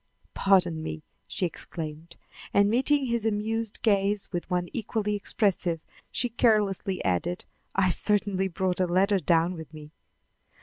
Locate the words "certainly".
7.89-8.47